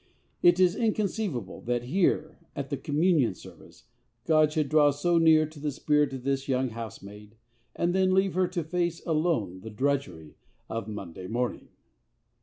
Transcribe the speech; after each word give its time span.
It 0.41 0.59
is 0.59 0.75
inconceivable 0.75 1.61
that 1.65 1.83
here, 1.83 2.39
at 2.55 2.71
the 2.71 2.75
Communion 2.77 3.35
Service, 3.35 3.83
God 4.25 4.51
should 4.51 4.67
draw 4.67 4.89
so 4.89 5.19
near 5.19 5.45
to 5.45 5.59
the 5.59 5.71
spirit 5.71 6.11
of 6.13 6.23
this 6.23 6.47
young 6.47 6.69
housemaid, 6.69 7.35
and 7.75 7.93
then 7.93 8.11
leave 8.15 8.33
her 8.33 8.47
to 8.47 8.63
face 8.63 9.05
alone 9.05 9.59
the 9.61 9.69
drudgery 9.69 10.37
of 10.67 10.87
Monday 10.87 11.27
morning. 11.27 11.67